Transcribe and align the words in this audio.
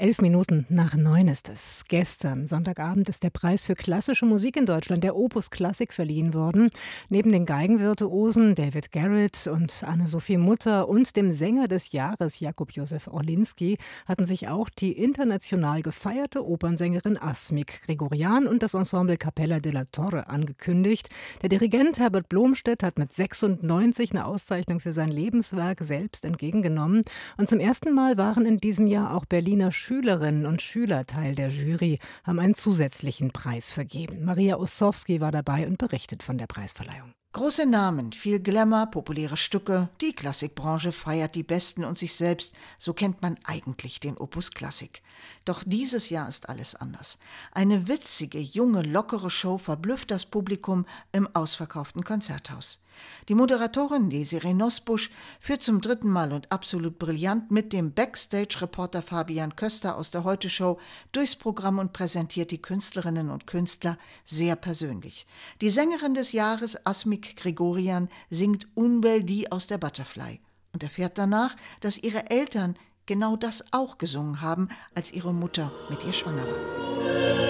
Elf 0.00 0.20
Minuten 0.20 0.64
nach 0.68 0.94
neun 0.94 1.26
ist 1.26 1.48
es. 1.48 1.82
Gestern, 1.88 2.46
Sonntagabend, 2.46 3.08
ist 3.08 3.24
der 3.24 3.30
Preis 3.30 3.66
für 3.66 3.74
klassische 3.74 4.26
Musik 4.26 4.56
in 4.56 4.64
Deutschland, 4.64 5.02
der 5.02 5.16
Opus 5.16 5.50
Klassik, 5.50 5.92
verliehen 5.92 6.34
worden. 6.34 6.70
Neben 7.08 7.32
den 7.32 7.44
Geigenvirtuosen 7.44 8.54
David 8.54 8.92
Garrett 8.92 9.48
und 9.48 9.82
Anne-Sophie 9.82 10.36
Mutter 10.36 10.88
und 10.88 11.16
dem 11.16 11.32
Sänger 11.32 11.66
des 11.66 11.90
Jahres 11.90 12.38
Jakub 12.38 12.70
Josef 12.70 13.08
Orlinski 13.08 13.76
hatten 14.06 14.24
sich 14.24 14.46
auch 14.46 14.70
die 14.70 14.92
international 14.92 15.82
gefeierte 15.82 16.46
Opernsängerin 16.46 17.20
Asmik 17.20 17.80
Gregorian 17.84 18.46
und 18.46 18.62
das 18.62 18.74
Ensemble 18.74 19.16
Capella 19.16 19.58
della 19.58 19.84
Torre 19.86 20.28
angekündigt. 20.28 21.08
Der 21.42 21.48
Dirigent 21.48 21.98
Herbert 21.98 22.28
Blomstedt 22.28 22.84
hat 22.84 23.00
mit 23.00 23.12
96 23.12 24.12
eine 24.12 24.26
Auszeichnung 24.26 24.78
für 24.78 24.92
sein 24.92 25.10
Lebenswerk 25.10 25.82
selbst 25.82 26.24
entgegengenommen. 26.24 27.02
Und 27.36 27.48
zum 27.48 27.58
ersten 27.58 27.92
Mal 27.92 28.16
waren 28.16 28.46
in 28.46 28.58
diesem 28.58 28.86
Jahr 28.86 29.12
auch 29.16 29.24
Berliner 29.24 29.72
Schülerinnen 29.88 30.44
und 30.44 30.60
Schüler 30.60 31.06
Teil 31.06 31.34
der 31.34 31.48
Jury, 31.48 31.98
haben 32.22 32.40
einen 32.40 32.54
zusätzlichen 32.54 33.30
Preis 33.30 33.70
vergeben. 33.70 34.22
Maria 34.22 34.58
Ossowski 34.58 35.22
war 35.22 35.32
dabei 35.32 35.66
und 35.66 35.78
berichtet 35.78 36.22
von 36.22 36.36
der 36.36 36.46
Preisverleihung. 36.46 37.14
Große 37.34 37.66
Namen, 37.66 38.12
viel 38.12 38.40
Glamour, 38.40 38.86
populäre 38.86 39.36
Stücke, 39.36 39.90
die 40.00 40.14
Klassikbranche 40.14 40.92
feiert 40.92 41.34
die 41.34 41.42
Besten 41.42 41.84
und 41.84 41.98
sich 41.98 42.14
selbst, 42.14 42.54
so 42.78 42.94
kennt 42.94 43.20
man 43.20 43.38
eigentlich 43.44 44.00
den 44.00 44.16
Opus 44.16 44.52
Klassik. 44.52 45.02
Doch 45.44 45.62
dieses 45.66 46.08
Jahr 46.08 46.26
ist 46.26 46.48
alles 46.48 46.74
anders. 46.74 47.18
Eine 47.52 47.86
witzige, 47.86 48.38
junge, 48.38 48.80
lockere 48.80 49.28
Show 49.28 49.58
verblüfft 49.58 50.10
das 50.10 50.24
Publikum 50.24 50.86
im 51.12 51.28
ausverkauften 51.34 52.02
Konzerthaus. 52.02 52.80
Die 53.28 53.34
Moderatorin 53.34 54.10
Desiree 54.10 54.54
Nosbusch 54.54 55.10
führt 55.40 55.62
zum 55.62 55.80
dritten 55.80 56.10
Mal 56.10 56.32
und 56.32 56.50
absolut 56.50 56.98
brillant 56.98 57.50
mit 57.50 57.72
dem 57.72 57.92
Backstage-Reporter 57.92 59.02
Fabian 59.02 59.56
Köster 59.56 59.96
aus 59.96 60.10
der 60.10 60.24
Heute-Show 60.24 60.78
durchs 61.12 61.36
Programm 61.36 61.78
und 61.78 61.92
präsentiert 61.92 62.50
die 62.50 62.62
Künstlerinnen 62.62 63.30
und 63.30 63.46
Künstler 63.46 63.98
sehr 64.24 64.56
persönlich. 64.56 65.26
Die 65.60 65.70
Sängerin 65.70 66.14
des 66.14 66.32
Jahres, 66.32 66.86
Asmik 67.18 67.36
Gregorian, 67.36 68.08
singt 68.30 68.66
Unbel 68.74 69.24
die 69.24 69.50
aus 69.50 69.66
der 69.66 69.78
Butterfly 69.78 70.40
und 70.72 70.82
erfährt 70.82 71.18
danach, 71.18 71.56
dass 71.80 71.98
ihre 71.98 72.30
Eltern 72.30 72.76
genau 73.06 73.36
das 73.36 73.64
auch 73.72 73.98
gesungen 73.98 74.40
haben, 74.40 74.68
als 74.94 75.12
ihre 75.12 75.32
Mutter 75.32 75.72
mit 75.90 76.04
ihr 76.04 76.12
schwanger 76.12 76.46
war. 76.46 77.47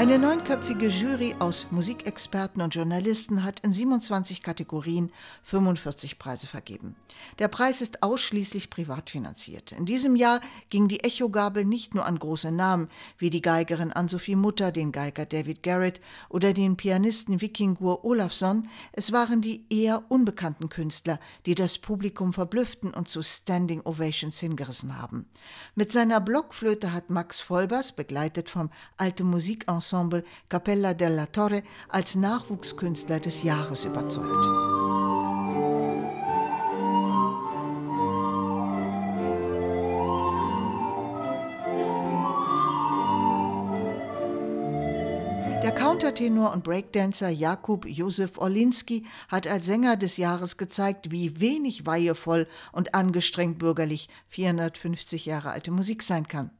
Eine 0.00 0.18
neunköpfige 0.18 0.88
Jury 0.88 1.36
aus 1.40 1.66
Musikexperten 1.70 2.62
und 2.62 2.74
Journalisten 2.74 3.44
hat 3.44 3.60
in 3.60 3.74
27 3.74 4.42
Kategorien 4.42 5.12
45 5.42 6.18
Preise 6.18 6.46
vergeben. 6.46 6.96
Der 7.38 7.48
Preis 7.48 7.82
ist 7.82 8.02
ausschließlich 8.02 8.70
privat 8.70 9.10
finanziert. 9.10 9.72
In 9.72 9.84
diesem 9.84 10.16
Jahr 10.16 10.40
ging 10.70 10.88
die 10.88 11.00
Echogabel 11.00 11.66
nicht 11.66 11.94
nur 11.94 12.06
an 12.06 12.18
große 12.18 12.50
Namen 12.50 12.88
wie 13.18 13.28
die 13.28 13.42
Geigerin 13.42 13.92
Ann-Sophie 13.92 14.36
Mutter, 14.36 14.72
den 14.72 14.90
Geiger 14.90 15.26
David 15.26 15.62
Garrett 15.62 16.00
oder 16.30 16.54
den 16.54 16.78
Pianisten 16.78 17.42
Vikingur 17.42 18.02
Olafsson. 18.02 18.70
Es 18.92 19.12
waren 19.12 19.42
die 19.42 19.66
eher 19.68 20.04
unbekannten 20.08 20.70
Künstler, 20.70 21.20
die 21.44 21.54
das 21.54 21.76
Publikum 21.76 22.32
verblüfften 22.32 22.94
und 22.94 23.10
zu 23.10 23.22
Standing 23.22 23.82
Ovations 23.82 24.40
hingerissen 24.40 24.96
haben. 24.96 25.26
Mit 25.74 25.92
seiner 25.92 26.22
Blockflöte 26.22 26.94
hat 26.94 27.10
Max 27.10 27.42
Vollbers, 27.42 27.92
begleitet 27.92 28.48
vom 28.48 28.70
Alte 28.96 29.24
Musikensemble 29.24 29.89
Ensemble 29.90 30.22
Capella 30.48 30.94
della 30.94 31.26
Torre 31.26 31.64
als 31.88 32.14
Nachwuchskünstler 32.14 33.18
des 33.18 33.42
Jahres 33.42 33.84
überzeugt. 33.84 34.46
Der 45.62 45.72
Countertenor 45.72 46.52
und 46.52 46.62
Breakdancer 46.62 47.28
Jakub 47.28 47.84
Josef 47.84 48.38
Orlinski 48.38 49.04
hat 49.28 49.48
als 49.48 49.66
Sänger 49.66 49.96
des 49.96 50.16
Jahres 50.16 50.56
gezeigt, 50.56 51.10
wie 51.10 51.40
wenig 51.40 51.84
weihevoll 51.84 52.46
und 52.70 52.94
angestrengt 52.94 53.58
bürgerlich 53.58 54.08
450 54.28 55.26
Jahre 55.26 55.50
alte 55.50 55.72
Musik 55.72 56.04
sein 56.04 56.28
kann. 56.28 56.50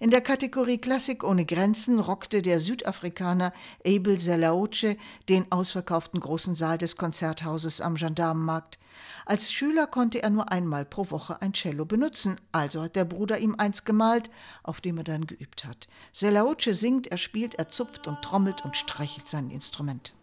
In 0.00 0.10
der 0.10 0.20
Kategorie 0.20 0.78
Klassik 0.78 1.24
ohne 1.24 1.44
Grenzen 1.44 1.98
rockte 1.98 2.42
der 2.42 2.60
Südafrikaner 2.60 3.52
Abel 3.86 4.18
Selaoche 4.18 4.96
den 5.28 5.50
ausverkauften 5.50 6.20
großen 6.20 6.54
Saal 6.54 6.78
des 6.78 6.96
Konzerthauses 6.96 7.80
am 7.80 7.94
Gendarmenmarkt. 7.94 8.78
Als 9.26 9.52
Schüler 9.52 9.86
konnte 9.86 10.22
er 10.22 10.30
nur 10.30 10.50
einmal 10.50 10.84
pro 10.84 11.10
Woche 11.10 11.40
ein 11.40 11.52
Cello 11.52 11.84
benutzen, 11.84 12.40
also 12.50 12.82
hat 12.82 12.96
der 12.96 13.04
Bruder 13.04 13.38
ihm 13.38 13.54
eins 13.56 13.84
gemalt, 13.84 14.30
auf 14.62 14.80
dem 14.80 14.98
er 14.98 15.04
dann 15.04 15.26
geübt 15.26 15.64
hat. 15.64 15.88
Selaoche 16.12 16.74
singt, 16.74 17.06
er 17.06 17.18
spielt, 17.18 17.54
er 17.54 17.68
zupft 17.68 18.08
und 18.08 18.22
trommelt 18.22 18.64
und 18.64 18.76
streichelt 18.76 19.28
sein 19.28 19.50
Instrument. 19.50 20.14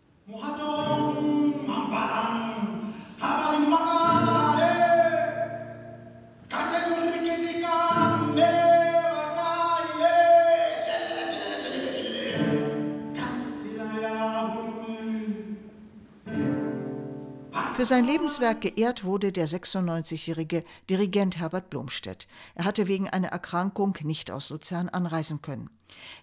Für 17.80 17.86
sein 17.86 18.04
Lebenswerk 18.04 18.60
geehrt 18.60 19.06
wurde 19.06 19.32
der 19.32 19.48
96-jährige 19.48 20.66
Dirigent 20.90 21.38
Herbert 21.38 21.70
Blomstedt. 21.70 22.28
Er 22.54 22.66
hatte 22.66 22.90
wegen 22.90 23.10
einer 23.10 23.30
Erkrankung 23.30 23.96
nicht 24.02 24.32
aus 24.32 24.50
Luzern 24.50 24.90
anreisen 24.90 25.42
können. 25.42 25.70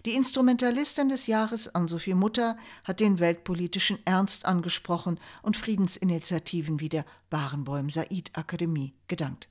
Die 0.05 0.13
Instrumentalistin 0.13 1.09
des 1.09 1.25
Jahres, 1.25 1.73
Ann-Sophie 1.73 2.13
Mutter, 2.13 2.57
hat 2.83 2.99
den 2.99 3.17
weltpolitischen 3.17 3.97
Ernst 4.05 4.45
angesprochen 4.45 5.19
und 5.41 5.57
Friedensinitiativen 5.57 6.79
wie 6.79 6.89
der 6.89 7.05
Barenbäum 7.31 7.89
Said 7.89 8.29
Akademie 8.33 8.93
gedankt. 9.07 9.49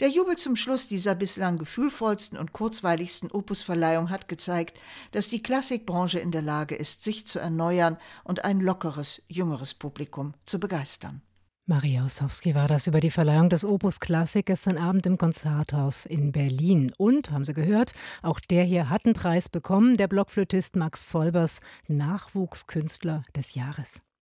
Der 0.00 0.10
Jubel 0.10 0.36
zum 0.36 0.56
Schluss 0.56 0.88
dieser 0.88 1.14
bislang 1.14 1.56
gefühlvollsten 1.56 2.36
und 2.36 2.52
kurzweiligsten 2.52 3.30
Opusverleihung 3.30 4.10
hat 4.10 4.28
gezeigt, 4.28 4.78
dass 5.12 5.30
die 5.30 5.42
Klassikbranche 5.42 6.18
in 6.18 6.32
der 6.32 6.42
Lage 6.42 6.74
ist, 6.74 7.02
sich 7.02 7.26
zu 7.26 7.38
erneuern 7.38 7.96
und 8.24 8.44
ein 8.44 8.60
lockeres, 8.60 9.22
jüngeres 9.28 9.72
Publikum 9.72 10.34
zu 10.44 10.60
begeistern. 10.60 11.22
Maria 11.70 12.04
Ossowski 12.04 12.56
war 12.56 12.66
das 12.66 12.88
über 12.88 12.98
die 12.98 13.10
Verleihung 13.10 13.48
des 13.48 13.64
Opus 13.64 14.00
Klassik 14.00 14.46
gestern 14.46 14.76
Abend 14.76 15.06
im 15.06 15.16
Konzerthaus 15.16 16.04
in 16.04 16.32
Berlin. 16.32 16.92
Und, 16.98 17.30
haben 17.30 17.44
Sie 17.44 17.54
gehört, 17.54 17.92
auch 18.22 18.40
der 18.40 18.64
hier 18.64 18.90
hat 18.90 19.04
einen 19.04 19.14
Preis 19.14 19.48
bekommen, 19.48 19.96
der 19.96 20.08
Blockflötist 20.08 20.74
Max 20.74 21.04
Volbers, 21.04 21.60
Nachwuchskünstler 21.86 23.22
des 23.36 23.54
Jahres. 23.54 24.02